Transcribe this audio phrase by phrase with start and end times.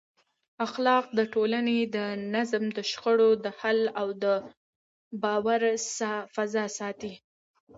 [0.65, 1.97] اخلاق د ټولنې د
[2.33, 4.25] نظم، د شخړو د حل او د
[5.23, 5.61] باور
[6.35, 7.13] فضا ساتي.